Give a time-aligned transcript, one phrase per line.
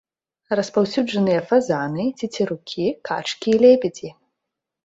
[0.59, 4.09] Распаўсюджаныя фазаны, цецерукі, качкі і лебедзі.